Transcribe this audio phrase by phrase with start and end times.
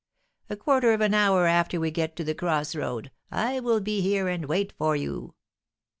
[0.49, 4.01] A quarter of an hour after we get to the cross road, I will be
[4.01, 5.35] here and wait for you."